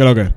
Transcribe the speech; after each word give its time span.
¿Qué 0.00 0.06
lo 0.06 0.14
que? 0.14 0.32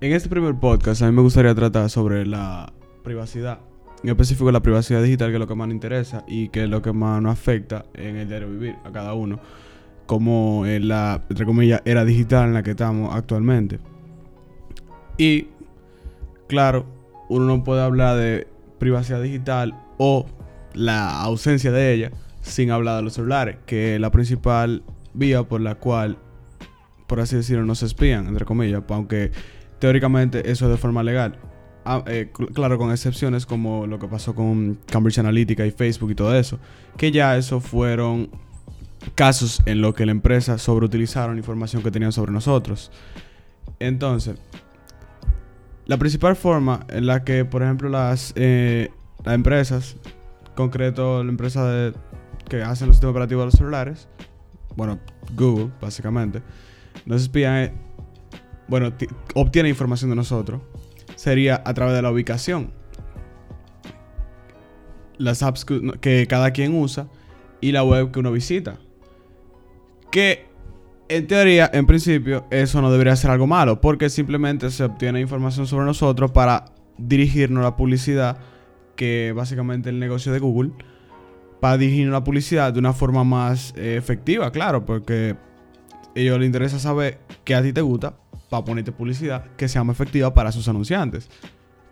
En 0.00 0.12
este 0.12 0.28
primer 0.28 0.54
podcast 0.54 1.02
a 1.02 1.06
mí 1.06 1.10
me 1.10 1.20
gustaría 1.20 1.52
tratar 1.52 1.90
sobre 1.90 2.24
la 2.24 2.72
privacidad. 3.02 3.58
En 4.04 4.10
específico 4.10 4.52
la 4.52 4.62
privacidad 4.62 5.02
digital, 5.02 5.30
que 5.30 5.34
es 5.34 5.40
lo 5.40 5.48
que 5.48 5.56
más 5.56 5.66
nos 5.66 5.74
interesa 5.74 6.24
y 6.28 6.50
que 6.50 6.62
es 6.62 6.70
lo 6.70 6.80
que 6.80 6.92
más 6.92 7.20
nos 7.20 7.32
afecta 7.32 7.86
en 7.94 8.14
el 8.14 8.28
diario 8.28 8.48
vivir 8.48 8.76
a 8.84 8.92
cada 8.92 9.14
uno. 9.14 9.40
Como 10.06 10.64
en 10.64 10.86
la, 10.86 11.24
entre 11.28 11.44
comillas, 11.44 11.82
era 11.84 12.04
digital 12.04 12.46
en 12.46 12.54
la 12.54 12.62
que 12.62 12.70
estamos 12.70 13.12
actualmente. 13.12 13.80
Y, 15.18 15.48
claro, 16.46 16.86
uno 17.28 17.46
no 17.46 17.64
puede 17.64 17.82
hablar 17.82 18.16
de 18.16 18.46
privacidad 18.78 19.20
digital 19.22 19.76
o 19.98 20.24
la 20.72 21.20
ausencia 21.20 21.72
de 21.72 21.94
ella 21.94 22.12
sin 22.42 22.70
hablar 22.70 22.98
de 22.98 23.02
los 23.02 23.14
celulares, 23.14 23.56
que 23.66 23.96
es 23.96 24.00
la 24.00 24.12
principal 24.12 24.84
vía 25.14 25.42
por 25.42 25.60
la 25.60 25.74
cual, 25.74 26.18
por 27.06 27.20
así 27.20 27.36
decirlo, 27.36 27.64
no 27.64 27.74
se 27.74 27.86
espían, 27.86 28.26
entre 28.26 28.44
comillas, 28.44 28.82
aunque 28.88 29.32
teóricamente 29.78 30.50
eso 30.50 30.66
es 30.66 30.70
de 30.72 30.76
forma 30.76 31.02
legal. 31.02 31.38
Ah, 31.84 32.02
eh, 32.06 32.32
claro, 32.52 32.78
con 32.78 32.90
excepciones 32.90 33.46
como 33.46 33.86
lo 33.86 33.98
que 34.00 34.08
pasó 34.08 34.34
con 34.34 34.78
Cambridge 34.86 35.18
Analytica 35.18 35.64
y 35.64 35.70
Facebook 35.70 36.10
y 36.10 36.14
todo 36.16 36.36
eso, 36.36 36.58
que 36.96 37.12
ya 37.12 37.36
eso 37.36 37.60
fueron 37.60 38.28
casos 39.14 39.62
en 39.66 39.80
los 39.80 39.94
que 39.94 40.04
la 40.04 40.12
empresa 40.12 40.58
sobreutilizaron 40.58 41.36
información 41.36 41.82
que 41.82 41.92
tenían 41.92 42.10
sobre 42.10 42.32
nosotros. 42.32 42.90
Entonces, 43.78 44.36
la 45.86 45.96
principal 45.98 46.34
forma 46.34 46.84
en 46.88 47.06
la 47.06 47.22
que, 47.22 47.44
por 47.44 47.62
ejemplo, 47.62 47.88
las, 47.88 48.32
eh, 48.34 48.90
las 49.24 49.34
empresas, 49.36 49.96
concreto 50.56 51.22
la 51.22 51.30
empresa 51.30 51.92
que 52.48 52.62
hacen 52.62 52.88
los 52.88 52.96
sistemas 52.96 53.12
operativos 53.12 53.42
de 53.42 53.46
los 53.46 53.54
celulares, 53.54 54.08
bueno, 54.74 54.98
Google, 55.36 55.70
básicamente, 55.80 56.42
nos 57.06 57.22
espían, 57.22 57.72
bueno, 58.68 58.92
obtiene 59.34 59.68
información 59.68 60.10
de 60.10 60.16
nosotros, 60.16 60.60
sería 61.14 61.62
a 61.64 61.72
través 61.72 61.94
de 61.94 62.02
la 62.02 62.10
ubicación. 62.10 62.72
Las 65.16 65.42
apps 65.42 65.64
que, 65.64 66.26
cada 66.28 66.50
quien 66.50 66.74
usa 66.74 67.08
y 67.60 67.72
la 67.72 67.84
web 67.84 68.10
que 68.10 68.18
uno 68.18 68.32
visita. 68.32 68.78
Que 70.10 70.46
en 71.08 71.26
teoría, 71.26 71.70
en 71.72 71.86
principio, 71.86 72.44
eso 72.50 72.82
no 72.82 72.90
debería 72.90 73.16
ser 73.16 73.30
algo 73.30 73.46
malo, 73.46 73.80
porque 73.80 74.10
simplemente 74.10 74.70
se 74.70 74.84
obtiene 74.84 75.20
información 75.20 75.66
sobre 75.66 75.86
nosotros 75.86 76.32
para 76.32 76.66
dirigirnos 76.98 77.62
la 77.62 77.76
publicidad, 77.76 78.38
que 78.96 79.32
básicamente 79.34 79.88
el 79.88 80.00
negocio 80.00 80.32
de 80.32 80.40
Google, 80.40 80.72
para 81.60 81.78
dirigirnos 81.78 82.12
la 82.12 82.24
publicidad 82.24 82.72
de 82.72 82.78
una 82.78 82.92
forma 82.92 83.24
más 83.24 83.72
eh, 83.76 83.96
efectiva, 83.96 84.50
claro, 84.50 84.84
porque 84.84 85.36
ellos 86.16 86.38
les 86.38 86.46
interesa 86.46 86.78
saber 86.78 87.18
qué 87.44 87.54
a 87.54 87.62
ti 87.62 87.72
te 87.72 87.82
gusta 87.82 88.16
para 88.48 88.64
ponerte 88.64 88.90
publicidad 88.90 89.44
que 89.56 89.68
sea 89.68 89.84
más 89.84 89.96
efectiva 89.96 90.32
para 90.32 90.50
sus 90.50 90.66
anunciantes. 90.68 91.28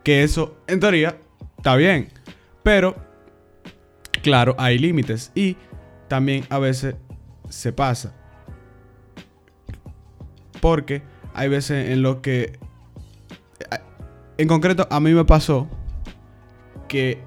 Que 0.02 0.22
eso, 0.22 0.56
en 0.66 0.80
teoría, 0.80 1.18
está 1.58 1.76
bien. 1.76 2.08
Pero, 2.62 2.96
claro, 4.22 4.54
hay 4.58 4.78
límites. 4.78 5.30
Y 5.34 5.56
también 6.08 6.44
a 6.48 6.58
veces 6.58 6.96
se 7.50 7.72
pasa. 7.72 8.14
Porque 10.60 11.02
hay 11.34 11.48
veces 11.48 11.90
en 11.90 12.02
lo 12.02 12.22
que... 12.22 12.58
En 14.38 14.48
concreto, 14.48 14.88
a 14.90 15.00
mí 15.00 15.12
me 15.12 15.24
pasó 15.24 15.68
que 16.88 17.22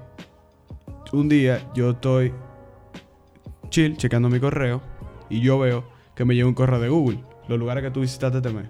un 1.12 1.28
día 1.28 1.70
yo 1.74 1.90
estoy 1.90 2.34
chill, 3.70 3.96
checando 3.96 4.28
mi 4.28 4.40
correo, 4.40 4.82
y 5.30 5.40
yo 5.40 5.58
veo 5.58 5.97
que 6.18 6.24
me 6.24 6.34
llega 6.34 6.48
un 6.48 6.54
correo 6.54 6.80
de 6.80 6.88
Google, 6.88 7.20
los 7.46 7.60
lugares 7.60 7.84
que 7.84 7.92
tú 7.92 8.00
visitaste 8.00 8.38
este 8.38 8.50
mes. 8.50 8.66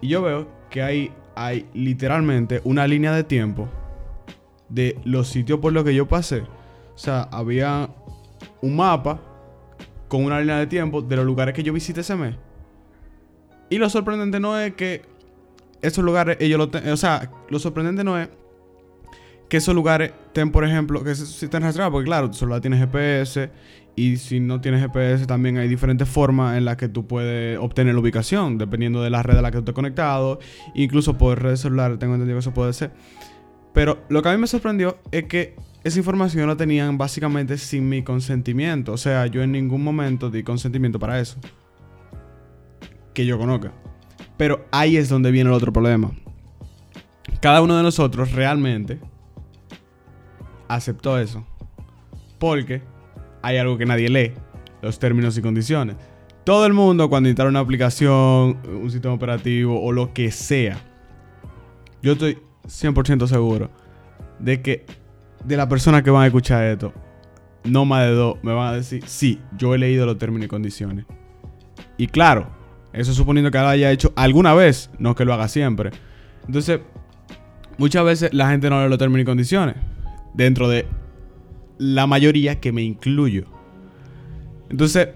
Y 0.00 0.08
yo 0.08 0.22
veo 0.22 0.48
que 0.70 0.80
hay, 0.80 1.12
hay 1.36 1.68
literalmente 1.74 2.62
una 2.64 2.86
línea 2.86 3.12
de 3.12 3.22
tiempo 3.22 3.68
de 4.70 4.98
los 5.04 5.28
sitios 5.28 5.58
por 5.58 5.74
los 5.74 5.84
que 5.84 5.94
yo 5.94 6.08
pasé. 6.08 6.40
O 6.94 6.96
sea, 6.96 7.28
había 7.32 7.90
un 8.62 8.76
mapa 8.76 9.20
con 10.08 10.24
una 10.24 10.40
línea 10.40 10.56
de 10.56 10.66
tiempo 10.66 11.02
de 11.02 11.16
los 11.16 11.26
lugares 11.26 11.52
que 11.54 11.62
yo 11.62 11.74
visité 11.74 12.00
ese 12.00 12.16
mes. 12.16 12.34
Y 13.68 13.76
lo 13.76 13.90
sorprendente 13.90 14.40
no 14.40 14.58
es 14.58 14.72
que 14.72 15.02
esos 15.82 16.02
lugares, 16.02 16.38
ellos 16.40 16.58
lo 16.58 16.92
O 16.94 16.96
sea, 16.96 17.30
lo 17.50 17.58
sorprendente 17.58 18.04
no 18.04 18.18
es 18.18 18.30
que 19.48 19.56
esos 19.56 19.74
lugares 19.74 20.12
estén, 20.26 20.50
por 20.50 20.64
ejemplo, 20.64 21.02
que 21.02 21.14
si 21.14 21.44
estén 21.44 21.62
rastreados, 21.62 21.92
porque 21.92 22.06
claro, 22.06 22.30
tu 22.30 22.36
celular 22.36 22.60
tiene 22.60 22.76
GPS 22.76 23.50
y 23.96 24.16
si 24.18 24.40
no 24.40 24.60
tienes 24.60 24.80
GPS 24.82 25.26
también 25.26 25.56
hay 25.56 25.68
diferentes 25.68 26.08
formas 26.08 26.56
en 26.56 26.64
las 26.64 26.76
que 26.76 26.88
tú 26.88 27.06
puedes 27.06 27.58
obtener 27.58 27.94
la 27.94 28.00
ubicación, 28.00 28.58
dependiendo 28.58 29.02
de 29.02 29.10
la 29.10 29.22
red 29.22 29.38
a 29.38 29.42
la 29.42 29.50
que 29.50 29.56
tú 29.56 29.60
estés 29.60 29.74
conectado, 29.74 30.38
incluso 30.74 31.16
por 31.16 31.42
redes 31.42 31.60
celulares, 31.60 31.98
tengo 31.98 32.14
entendido 32.14 32.36
que 32.36 32.40
eso 32.40 32.54
puede 32.54 32.72
ser. 32.72 32.92
Pero 33.72 34.04
lo 34.08 34.22
que 34.22 34.28
a 34.28 34.32
mí 34.32 34.38
me 34.38 34.46
sorprendió 34.46 34.98
es 35.10 35.24
que 35.24 35.56
esa 35.82 35.98
información 35.98 36.46
la 36.46 36.56
tenían 36.56 36.98
básicamente 36.98 37.56
sin 37.56 37.88
mi 37.88 38.02
consentimiento, 38.02 38.92
o 38.92 38.96
sea, 38.96 39.26
yo 39.26 39.42
en 39.42 39.52
ningún 39.52 39.82
momento 39.82 40.30
di 40.30 40.42
consentimiento 40.42 40.98
para 40.98 41.20
eso. 41.20 41.38
Que 43.14 43.24
yo 43.24 43.38
conozca. 43.38 43.72
Pero 44.36 44.66
ahí 44.70 44.96
es 44.96 45.08
donde 45.08 45.30
viene 45.30 45.48
el 45.50 45.54
otro 45.54 45.72
problema. 45.72 46.12
Cada 47.40 47.62
uno 47.62 47.76
de 47.76 47.82
nosotros 47.82 48.32
realmente 48.32 48.98
aceptó 50.68 51.18
eso. 51.18 51.44
Porque 52.38 52.82
hay 53.42 53.56
algo 53.56 53.78
que 53.78 53.86
nadie 53.86 54.08
lee, 54.08 54.32
los 54.82 54.98
términos 54.98 55.36
y 55.38 55.42
condiciones. 55.42 55.96
Todo 56.44 56.66
el 56.66 56.72
mundo 56.72 57.08
cuando 57.08 57.28
instala 57.28 57.50
una 57.50 57.60
aplicación, 57.60 58.58
un 58.66 58.90
sistema 58.90 59.14
operativo 59.14 59.82
o 59.82 59.92
lo 59.92 60.12
que 60.14 60.30
sea, 60.30 60.78
yo 62.02 62.12
estoy 62.12 62.38
100% 62.66 63.26
seguro 63.26 63.70
de 64.38 64.62
que 64.62 64.86
de 65.44 65.56
la 65.56 65.68
persona 65.68 66.02
que 66.02 66.10
van 66.10 66.22
a 66.22 66.26
escuchar 66.26 66.64
esto, 66.64 66.92
no 67.64 67.84
más 67.84 68.06
de 68.06 68.12
dos 68.12 68.38
me 68.42 68.52
van 68.52 68.68
a 68.68 68.76
decir, 68.76 69.02
sí, 69.06 69.40
yo 69.56 69.74
he 69.74 69.78
leído 69.78 70.06
los 70.06 70.16
términos 70.16 70.46
y 70.46 70.48
condiciones. 70.48 71.04
Y 71.96 72.06
claro, 72.06 72.48
eso 72.92 73.12
suponiendo 73.12 73.50
que 73.50 73.58
lo 73.58 73.68
haya 73.68 73.90
hecho 73.90 74.12
alguna 74.16 74.54
vez, 74.54 74.90
no 74.98 75.14
que 75.14 75.24
lo 75.24 75.34
haga 75.34 75.48
siempre. 75.48 75.90
Entonces, 76.46 76.80
muchas 77.76 78.04
veces 78.04 78.32
la 78.32 78.48
gente 78.48 78.70
no 78.70 78.82
lee 78.82 78.88
los 78.88 78.98
términos 78.98 79.22
y 79.22 79.26
condiciones 79.26 79.74
dentro 80.38 80.68
de 80.68 80.86
la 81.78 82.06
mayoría 82.06 82.60
que 82.60 82.70
me 82.70 82.82
incluyo. 82.82 83.46
Entonces, 84.70 85.08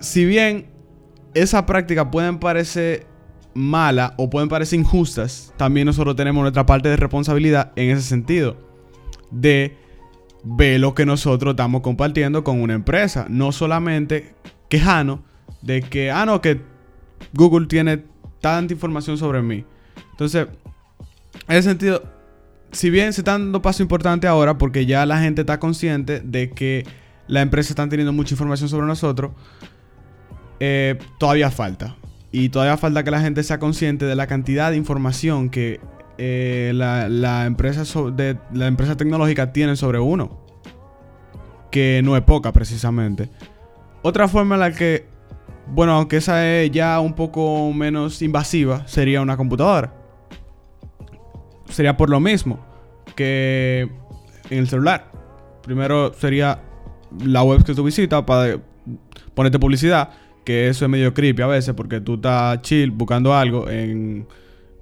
si 0.00 0.24
bien 0.24 0.66
esa 1.34 1.66
práctica 1.66 2.10
pueden 2.10 2.38
parecer 2.38 3.06
mala 3.52 4.14
o 4.16 4.30
pueden 4.30 4.48
parecer 4.48 4.78
injustas, 4.78 5.52
también 5.58 5.86
nosotros 5.86 6.16
tenemos 6.16 6.40
nuestra 6.40 6.64
parte 6.64 6.88
de 6.88 6.96
responsabilidad 6.96 7.72
en 7.76 7.90
ese 7.90 8.02
sentido. 8.02 8.56
De 9.30 9.76
ver 10.42 10.80
lo 10.80 10.94
que 10.94 11.04
nosotros 11.04 11.52
estamos 11.52 11.82
compartiendo 11.82 12.42
con 12.42 12.62
una 12.62 12.72
empresa. 12.72 13.26
No 13.28 13.52
solamente 13.52 14.34
quejarnos 14.70 15.20
de 15.60 15.82
que, 15.82 16.10
ah, 16.10 16.24
no, 16.24 16.40
que 16.40 16.62
Google 17.34 17.66
tiene 17.66 18.04
tanta 18.40 18.72
información 18.72 19.18
sobre 19.18 19.42
mí. 19.42 19.66
Entonces, 20.12 20.48
en 21.46 21.56
ese 21.56 21.68
sentido, 21.68 22.17
si 22.72 22.90
bien 22.90 23.12
se 23.12 23.22
están 23.22 23.44
dando 23.44 23.62
pasos 23.62 23.80
importantes 23.80 24.28
ahora, 24.28 24.58
porque 24.58 24.86
ya 24.86 25.06
la 25.06 25.20
gente 25.20 25.42
está 25.42 25.58
consciente 25.58 26.20
de 26.20 26.50
que 26.50 26.86
la 27.26 27.42
empresa 27.42 27.72
está 27.72 27.88
teniendo 27.88 28.12
mucha 28.12 28.34
información 28.34 28.68
sobre 28.68 28.86
nosotros, 28.86 29.32
eh, 30.60 30.98
todavía 31.18 31.50
falta. 31.50 31.96
Y 32.30 32.50
todavía 32.50 32.76
falta 32.76 33.04
que 33.04 33.10
la 33.10 33.20
gente 33.20 33.42
sea 33.42 33.58
consciente 33.58 34.04
de 34.04 34.14
la 34.14 34.26
cantidad 34.26 34.70
de 34.70 34.76
información 34.76 35.48
que 35.48 35.80
eh, 36.18 36.72
la, 36.74 37.46
empresa 37.46 37.84
de, 38.10 38.36
la 38.52 38.66
empresa 38.66 38.96
tecnológica 38.96 39.52
tiene 39.52 39.76
sobre 39.76 39.98
uno. 39.98 40.38
Que 41.70 42.00
no 42.04 42.16
es 42.16 42.22
poca, 42.22 42.52
precisamente. 42.52 43.30
Otra 44.02 44.28
forma 44.28 44.56
en 44.56 44.60
la 44.60 44.72
que, 44.72 45.06
bueno, 45.68 45.92
aunque 45.92 46.18
esa 46.18 46.46
es 46.46 46.70
ya 46.70 47.00
un 47.00 47.14
poco 47.14 47.72
menos 47.72 48.20
invasiva, 48.20 48.86
sería 48.86 49.22
una 49.22 49.36
computadora 49.36 49.97
sería 51.68 51.96
por 51.96 52.10
lo 52.10 52.20
mismo 52.20 52.58
que 53.14 53.88
en 54.50 54.58
el 54.58 54.68
celular. 54.68 55.10
Primero 55.62 56.12
sería 56.14 56.60
la 57.24 57.42
web 57.42 57.64
que 57.64 57.74
tú 57.74 57.84
visitas 57.84 58.22
para 58.24 58.58
ponerte 59.34 59.58
publicidad, 59.58 60.10
que 60.44 60.68
eso 60.68 60.84
es 60.84 60.90
medio 60.90 61.12
creepy 61.12 61.42
a 61.42 61.46
veces 61.46 61.74
porque 61.74 62.00
tú 62.00 62.14
estás 62.14 62.62
chill 62.62 62.90
buscando 62.90 63.34
algo 63.34 63.68
en 63.68 64.26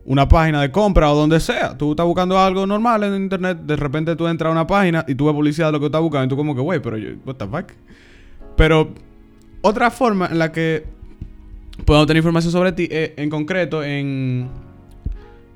una 0.04 0.28
página 0.28 0.60
de 0.60 0.70
compra 0.70 1.10
o 1.10 1.16
donde 1.16 1.40
sea. 1.40 1.76
Tú 1.76 1.92
estás 1.92 2.06
buscando 2.06 2.38
algo 2.38 2.66
normal 2.66 3.02
en 3.04 3.16
internet, 3.16 3.58
de 3.58 3.76
repente 3.76 4.14
tú 4.16 4.26
entras 4.28 4.50
a 4.50 4.52
una 4.52 4.66
página 4.66 5.04
y 5.08 5.14
tú 5.14 5.26
ves 5.26 5.34
publicidad 5.34 5.68
de 5.68 5.72
lo 5.72 5.80
que 5.80 5.86
estás 5.86 6.00
buscando 6.00 6.26
y 6.26 6.28
tú 6.28 6.36
como 6.36 6.54
que, 6.54 6.60
güey, 6.60 6.80
pero 6.80 6.96
yo, 6.96 7.10
what 7.24 7.34
the 7.36 7.46
fuck. 7.46 7.72
Pero 8.56 8.92
otra 9.62 9.90
forma 9.90 10.26
en 10.26 10.38
la 10.38 10.52
que 10.52 10.84
podemos 11.84 12.06
tener 12.06 12.18
información 12.18 12.52
sobre 12.52 12.72
ti, 12.72 12.88
es, 12.90 13.12
en 13.16 13.28
concreto 13.28 13.82
en 13.82 14.48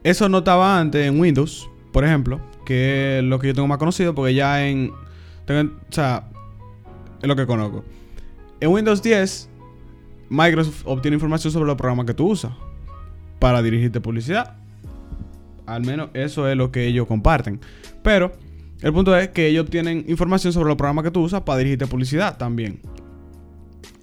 eso 0.03 0.29
no 0.29 0.39
estaba 0.39 0.79
antes 0.79 1.07
en 1.07 1.21
Windows, 1.21 1.69
por 1.93 2.05
ejemplo, 2.05 2.41
que 2.65 3.19
es 3.19 3.25
lo 3.25 3.39
que 3.39 3.49
yo 3.49 3.55
tengo 3.55 3.69
más 3.69 3.79
conocido, 3.79 4.15
porque 4.15 4.35
ya 4.35 4.67
en. 4.67 4.91
o 4.91 5.93
sea, 5.93 6.29
es 7.21 7.29
lo 7.29 7.37
que 7.37 7.47
conozco. 7.47 7.85
En 8.61 8.71
Windows 8.71 9.03
10, 9.03 9.49
Microsoft 10.29 10.83
obtiene 10.85 11.17
información 11.17 11.53
sobre 11.53 11.67
los 11.67 11.77
programas 11.77 12.07
que 12.07 12.15
tú 12.15 12.29
usas. 12.29 12.53
para 13.39 13.63
dirigirte 13.63 14.01
publicidad. 14.01 14.57
Al 15.67 15.85
menos 15.85 16.11
eso 16.15 16.49
es 16.49 16.57
lo 16.57 16.71
que 16.73 16.87
ellos 16.87 17.07
comparten. 17.07 17.61
Pero 18.03 18.33
el 18.81 18.93
punto 18.93 19.17
es 19.17 19.29
que 19.29 19.47
ellos 19.47 19.69
tienen 19.69 20.05
información 20.09 20.53
sobre 20.53 20.69
los 20.69 20.77
programas 20.77 21.05
que 21.05 21.11
tú 21.11 21.23
usas 21.23 21.43
para 21.43 21.59
dirigirte 21.59 21.87
publicidad 21.87 22.37
también. 22.39 22.81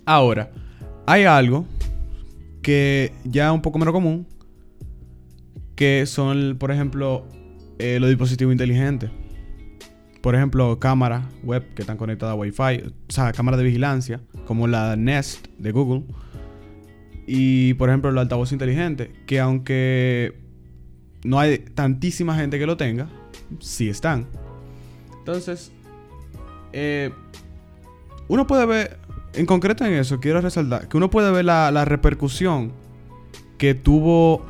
Ahora, 0.05 0.51
hay 1.05 1.25
algo 1.25 1.65
que 2.61 3.11
ya 3.23 3.47
es 3.47 3.53
un 3.53 3.61
poco 3.61 3.79
menos 3.79 3.94
común, 3.94 4.27
que 5.77 6.06
son, 6.06 6.57
por 6.59 6.71
ejemplo, 6.71 7.25
eh, 7.79 8.00
los 8.01 8.09
dispositivos 8.09 8.51
inteligentes. 8.51 9.09
Por 10.21 10.35
ejemplo, 10.35 10.77
cámaras 10.79 11.24
web 11.44 11.63
que 11.74 11.83
están 11.83 11.95
conectadas 11.95 12.33
a 12.33 12.35
Wi-Fi, 12.35 12.83
o 13.07 13.12
sea, 13.12 13.31
cámaras 13.31 13.59
de 13.59 13.63
vigilancia, 13.63 14.19
como 14.45 14.68
la 14.68 14.97
Nest 14.97 15.47
de 15.57 15.71
Google. 15.71 16.03
Y, 17.25 17.75
por 17.75 17.88
ejemplo, 17.88 18.12
los 18.12 18.21
altavoces 18.21 18.51
inteligentes, 18.51 19.09
que 19.25 19.39
aunque 19.39 20.35
no 21.24 21.39
hay 21.39 21.59
tantísima 21.59 22.35
gente 22.35 22.59
que 22.59 22.65
lo 22.65 22.75
tenga, 22.75 23.07
sí 23.59 23.88
están. 23.88 24.27
Entonces, 25.19 25.71
eh, 26.73 27.12
uno 28.27 28.47
puede 28.47 28.65
ver, 28.65 28.97
en 29.33 29.45
concreto 29.45 29.85
en 29.85 29.94
eso, 29.94 30.19
quiero 30.19 30.41
resaltar, 30.41 30.88
que 30.88 30.97
uno 30.97 31.09
puede 31.09 31.31
ver 31.31 31.45
la, 31.45 31.85
repercusión 31.85 32.71
que 33.57 33.73
tuvo, 33.73 34.45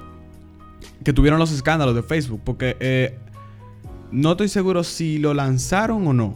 que 1.03 1.13
tuvieron 1.13 1.39
los 1.39 1.51
escándalos 1.51 1.95
de 1.95 2.03
Facebook, 2.03 2.41
porque 2.43 2.77
eh, 2.79 3.17
no 4.11 4.31
estoy 4.31 4.47
seguro 4.47 4.83
si 4.83 5.17
lo 5.17 5.33
lanzaron 5.33 6.07
o 6.07 6.13
no, 6.13 6.35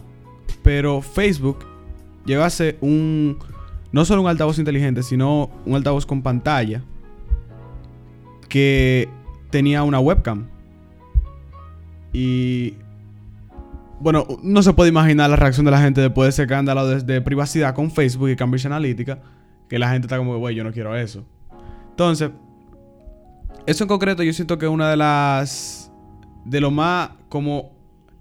pero 0.62 1.02
Facebook 1.02 1.64
llegó 2.24 2.44
a 2.44 2.50
un, 2.80 3.38
no 3.90 4.04
solo 4.04 4.22
un 4.22 4.28
altavoz 4.28 4.58
inteligente, 4.58 5.02
sino 5.02 5.50
un 5.64 5.74
altavoz 5.74 6.06
con 6.06 6.22
pantalla 6.22 6.82
que 8.48 9.08
tenía 9.50 9.82
una 9.82 9.98
webcam. 9.98 10.46
Y 12.12 12.74
bueno, 14.00 14.26
no 14.42 14.62
se 14.62 14.72
puede 14.72 14.90
imaginar 14.90 15.30
la 15.30 15.36
reacción 15.36 15.64
de 15.64 15.70
la 15.70 15.80
gente 15.80 16.00
después 16.00 16.26
de 16.26 16.30
ese 16.30 16.42
escándalo 16.42 16.86
de, 16.86 17.20
privacidad 17.20 17.74
con 17.74 17.90
Facebook 17.90 18.30
y 18.30 18.36
Cambridge 18.36 18.66
Analytica, 18.66 19.20
que 19.68 19.78
la 19.78 19.90
gente 19.90 20.06
está 20.06 20.18
como, 20.18 20.36
güey, 20.38 20.54
yo 20.54 20.64
no 20.64 20.72
quiero 20.72 20.96
eso. 20.96 21.24
Entonces, 21.90 22.30
eso 23.66 23.84
en 23.84 23.88
concreto 23.88 24.22
yo 24.22 24.32
siento 24.32 24.58
que 24.58 24.66
es 24.66 24.72
una 24.72 24.90
de 24.90 24.96
las 24.96 25.92
de 26.44 26.60
lo 26.60 26.70
más 26.70 27.10
como 27.28 27.72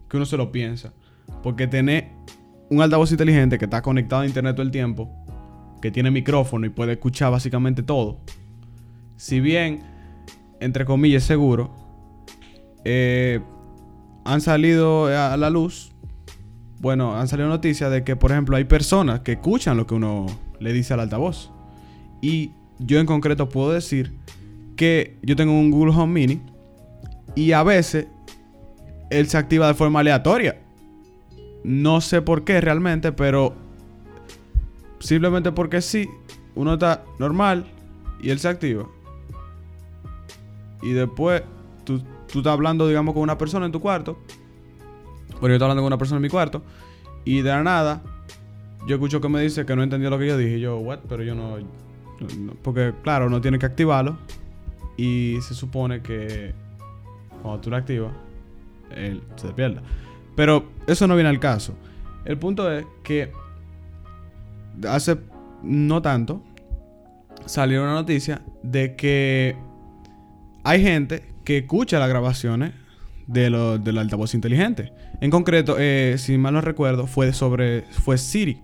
que 0.09 0.17
uno 0.17 0.25
se 0.25 0.37
lo 0.37 0.51
piensa, 0.51 0.93
porque 1.41 1.67
tener 1.67 2.09
un 2.69 2.81
altavoz 2.81 3.11
inteligente 3.11 3.57
que 3.57 3.65
está 3.65 3.81
conectado 3.81 4.21
a 4.21 4.25
internet 4.25 4.55
todo 4.55 4.65
el 4.65 4.71
tiempo, 4.71 5.09
que 5.81 5.91
tiene 5.91 6.11
micrófono 6.11 6.65
y 6.65 6.69
puede 6.69 6.93
escuchar 6.93 7.31
básicamente 7.31 7.83
todo. 7.83 8.19
Si 9.17 9.39
bien 9.39 9.91
entre 10.61 10.85
comillas, 10.85 11.23
seguro, 11.23 11.71
eh, 12.85 13.41
han 14.23 14.41
salido 14.41 15.07
a 15.07 15.35
la 15.35 15.49
luz, 15.49 15.91
bueno, 16.79 17.17
han 17.17 17.27
salido 17.27 17.49
noticias 17.49 17.91
de 17.91 18.03
que, 18.03 18.15
por 18.15 18.31
ejemplo, 18.31 18.55
hay 18.55 18.63
personas 18.63 19.21
que 19.21 19.33
escuchan 19.33 19.75
lo 19.75 19.87
que 19.87 19.95
uno 19.95 20.27
le 20.59 20.71
dice 20.71 20.93
al 20.93 20.99
altavoz. 21.01 21.51
Y 22.21 22.51
yo 22.77 22.99
en 22.99 23.07
concreto 23.07 23.49
puedo 23.49 23.71
decir 23.71 24.13
que 24.75 25.17
yo 25.21 25.35
tengo 25.35 25.53
un 25.53 25.71
Google 25.71 25.93
Home 25.95 26.13
Mini 26.13 26.41
y 27.35 27.51
a 27.51 27.63
veces 27.63 28.07
él 29.09 29.27
se 29.27 29.37
activa 29.37 29.67
de 29.67 29.73
forma 29.73 29.99
aleatoria. 29.99 30.61
No 31.63 32.01
sé 32.01 32.21
por 32.21 32.43
qué 32.43 32.59
realmente, 32.61 33.11
pero 33.11 33.53
simplemente 34.99 35.51
porque 35.51 35.81
sí, 35.81 36.09
uno 36.55 36.73
está 36.73 37.03
normal 37.19 37.65
y 38.21 38.29
él 38.29 38.39
se 38.39 38.47
activa 38.47 38.87
y 40.81 40.93
después 40.93 41.43
tú, 41.83 42.01
tú 42.31 42.39
estás 42.39 42.53
hablando, 42.53 42.87
digamos, 42.87 43.13
con 43.13 43.23
una 43.23 43.37
persona 43.37 43.65
en 43.65 43.71
tu 43.71 43.79
cuarto. 43.79 44.17
Bueno, 45.39 45.49
yo 45.49 45.53
estoy 45.53 45.65
hablando 45.65 45.81
con 45.81 45.87
una 45.87 45.97
persona 45.97 46.17
en 46.17 46.23
mi 46.23 46.29
cuarto. 46.29 46.61
Y 47.23 47.41
de 47.41 47.49
la 47.49 47.63
nada, 47.63 48.01
yo 48.87 48.95
escucho 48.95 49.21
que 49.21 49.29
me 49.29 49.41
dice 49.41 49.65
que 49.65 49.75
no 49.75 49.83
entendió 49.83 50.09
lo 50.09 50.17
que 50.17 50.27
yo 50.27 50.37
dije. 50.37 50.59
Yo, 50.59 50.77
what? 50.77 50.99
Pero 51.07 51.23
yo 51.23 51.35
no, 51.35 51.57
Porque, 52.63 52.93
claro, 53.03 53.29
no 53.29 53.41
tiene 53.41 53.59
que 53.59 53.65
activarlo. 53.65 54.17
Y 55.01 55.41
se 55.41 55.55
supone 55.55 56.03
que 56.03 56.53
cuando 57.41 57.59
tú 57.59 57.71
lo 57.71 57.75
activas, 57.75 58.13
él 58.95 59.23
se 59.35 59.47
despierta. 59.47 59.81
Pero 60.35 60.69
eso 60.85 61.07
no 61.07 61.15
viene 61.15 61.27
al 61.27 61.39
caso. 61.39 61.73
El 62.23 62.37
punto 62.37 62.71
es 62.71 62.85
que 63.03 63.31
hace 64.87 65.17
no 65.63 66.03
tanto 66.03 66.43
salió 67.47 67.81
una 67.81 67.95
noticia 67.95 68.43
de 68.61 68.95
que 68.95 69.55
hay 70.63 70.83
gente 70.83 71.33
que 71.45 71.57
escucha 71.57 71.97
las 71.97 72.07
grabaciones 72.07 72.73
de 73.25 73.49
del 73.83 73.97
altavoz 73.97 74.35
inteligente. 74.35 74.93
En 75.19 75.31
concreto, 75.31 75.77
eh, 75.79 76.17
si 76.19 76.37
mal 76.37 76.53
no 76.53 76.61
recuerdo, 76.61 77.07
fue 77.07 77.33
sobre 77.33 77.85
fue 77.89 78.19
Siri. 78.19 78.61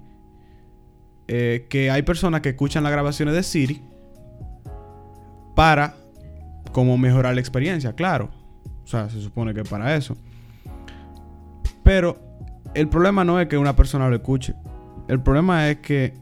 Eh, 1.28 1.66
que 1.68 1.90
hay 1.90 2.04
personas 2.04 2.42
que 2.42 2.50
escuchan 2.50 2.84
las 2.84 2.92
grabaciones 2.92 3.34
de 3.34 3.42
Siri 3.42 3.82
para 5.56 5.96
como 6.78 6.96
mejorar 6.96 7.34
la 7.34 7.42
experiencia, 7.42 7.94
claro. 7.94 8.30
O 8.84 8.88
sea, 8.88 9.10
se 9.10 9.20
supone 9.20 9.52
que 9.52 9.64
para 9.64 9.96
eso. 9.96 10.16
Pero 11.82 12.20
el 12.76 12.88
problema 12.88 13.24
no 13.24 13.42
es 13.42 13.48
que 13.48 13.58
una 13.58 13.76
persona 13.76 14.08
lo 14.08 14.16
escuche. 14.16 14.54
El 15.08 15.20
problema 15.20 15.72
es 15.72 15.78
que 15.78 16.14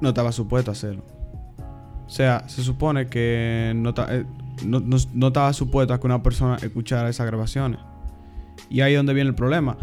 no 0.00 0.08
estaba 0.08 0.32
supuesto 0.32 0.72
a 0.72 0.72
hacerlo. 0.72 1.04
O 2.06 2.10
sea, 2.10 2.42
se 2.48 2.64
supone 2.64 3.06
que 3.06 3.72
no, 3.76 3.94
eh, 4.08 4.24
estaba 5.28 5.52
supuesto 5.52 5.94
a 5.94 6.00
que 6.00 6.06
una 6.08 6.24
persona 6.24 6.56
escuchara 6.56 7.08
esas 7.08 7.28
grabaciones. 7.28 7.78
Y 8.68 8.80
ahí 8.80 8.94
es 8.94 8.98
donde 8.98 9.14
viene 9.14 9.30
el 9.30 9.36
problema. 9.36 9.78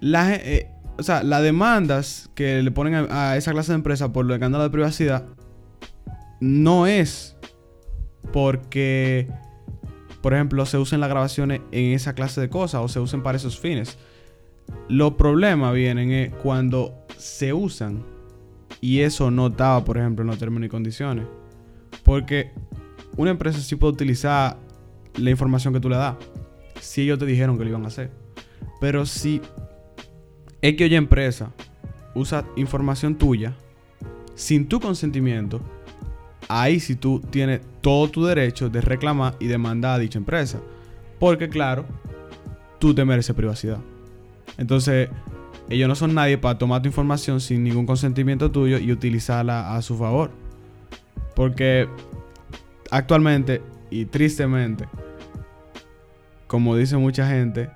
Eh, 0.00 0.70
o 0.96 1.02
sea, 1.02 1.22
las 1.22 1.42
demandas 1.42 2.30
que 2.34 2.62
le 2.62 2.70
ponen 2.70 3.06
a, 3.10 3.36
esa 3.36 3.52
clase 3.52 3.72
de 3.72 3.76
empresa 3.76 4.14
por 4.14 4.24
lo 4.24 4.32
de 4.32 4.38
escándalo 4.38 4.64
de 4.64 4.70
privacidad 4.70 5.26
no 6.40 6.86
es 6.86 7.36
porque, 8.32 9.28
por 10.20 10.34
ejemplo, 10.34 10.66
se 10.66 10.78
usen 10.78 11.00
las 11.00 11.08
grabaciones 11.08 11.60
en 11.72 11.92
esa 11.92 12.14
clase 12.14 12.40
de 12.40 12.48
cosas 12.48 12.82
o 12.82 12.88
se 12.88 13.00
usen 13.00 13.22
para 13.22 13.36
esos 13.36 13.58
fines. 13.58 13.98
Los 14.88 15.14
problemas 15.14 15.74
vienen 15.74 16.32
cuando 16.42 16.94
se 17.16 17.52
usan 17.52 18.04
y 18.80 19.00
eso 19.00 19.30
no 19.30 19.48
estaba, 19.48 19.84
por 19.84 19.98
ejemplo, 19.98 20.22
en 20.22 20.28
los 20.28 20.38
términos 20.38 20.66
y 20.66 20.70
condiciones. 20.70 21.26
Porque 22.04 22.52
una 23.16 23.30
empresa 23.30 23.60
sí 23.60 23.76
puede 23.76 23.94
utilizar 23.94 24.58
la 25.16 25.30
información 25.30 25.72
que 25.72 25.80
tú 25.80 25.88
le 25.88 25.96
das. 25.96 26.16
Si 26.80 27.02
ellos 27.02 27.18
te 27.18 27.26
dijeron 27.26 27.56
que 27.56 27.64
lo 27.64 27.70
iban 27.70 27.84
a 27.84 27.88
hacer. 27.88 28.10
Pero 28.80 29.06
si 29.06 29.40
es 30.60 30.76
que 30.76 30.84
oye 30.84 30.96
empresa 30.96 31.52
usa 32.14 32.44
información 32.56 33.16
tuya 33.16 33.54
sin 34.34 34.68
tu 34.68 34.80
consentimiento, 34.80 35.60
ahí 36.48 36.80
sí 36.80 36.94
tú 36.94 37.20
tienes 37.20 37.60
todo 37.80 38.08
tu 38.08 38.24
derecho 38.24 38.68
de 38.68 38.80
reclamar 38.80 39.36
y 39.40 39.46
demandar 39.46 39.94
a 39.94 39.98
dicha 39.98 40.18
empresa. 40.18 40.60
Porque 41.18 41.48
claro, 41.48 41.86
tú 42.78 42.94
te 42.94 43.04
mereces 43.04 43.34
privacidad. 43.34 43.78
Entonces, 44.58 45.08
ellos 45.68 45.88
no 45.88 45.94
son 45.94 46.14
nadie 46.14 46.38
para 46.38 46.58
tomar 46.58 46.82
tu 46.82 46.88
información 46.88 47.40
sin 47.40 47.64
ningún 47.64 47.86
consentimiento 47.86 48.50
tuyo 48.50 48.78
y 48.78 48.92
utilizarla 48.92 49.74
a 49.74 49.82
su 49.82 49.96
favor. 49.96 50.30
Porque 51.34 51.88
actualmente 52.90 53.62
y 53.90 54.06
tristemente, 54.06 54.86
como 56.46 56.76
dice 56.76 56.96
mucha 56.96 57.28
gente, 57.28 57.70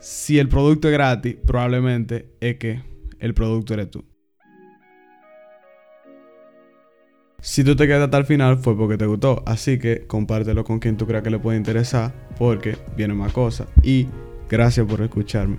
si 0.00 0.38
el 0.38 0.48
producto 0.48 0.88
es 0.88 0.94
gratis, 0.94 1.36
probablemente 1.46 2.28
es 2.40 2.56
que 2.56 2.82
el 3.18 3.34
producto 3.34 3.74
eres 3.74 3.90
tú. 3.90 4.04
Si 7.40 7.62
tú 7.62 7.76
te 7.76 7.86
quedas 7.86 8.02
hasta 8.02 8.18
el 8.18 8.24
final 8.24 8.58
fue 8.58 8.76
porque 8.76 8.98
te 8.98 9.06
gustó, 9.06 9.44
así 9.46 9.78
que 9.78 10.06
compártelo 10.08 10.64
con 10.64 10.80
quien 10.80 10.96
tú 10.96 11.06
creas 11.06 11.22
que 11.22 11.30
le 11.30 11.38
puede 11.38 11.56
interesar 11.56 12.12
porque 12.36 12.76
viene 12.96 13.14
más 13.14 13.32
cosas. 13.32 13.68
Y 13.82 14.08
gracias 14.48 14.84
por 14.86 15.00
escucharme. 15.02 15.58